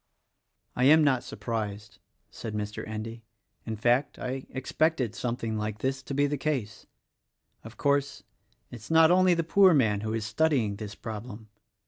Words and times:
"I 0.75 0.85
am 0.85 1.03
not 1.03 1.23
surprised," 1.23 1.99
said 2.31 2.55
Mr. 2.55 2.87
Endy; 2.87 3.23
"in 3.67 3.75
fact, 3.75 4.17
I 4.17 4.47
expected 4.49 5.13
something 5.13 5.59
like 5.59 5.77
this 5.77 6.01
to 6.01 6.15
be 6.15 6.25
the 6.25 6.39
case. 6.39 6.87
Of 7.63 7.77
course, 7.77 8.23
it 8.71 8.77
is 8.77 8.89
not 8.89 9.11
only 9.11 9.35
the 9.35 9.43
poor 9.43 9.75
man 9.75 10.01
who 10.01 10.13
is 10.15 10.25
studying 10.25 10.77
this 10.77 10.95
problem. 10.95 11.49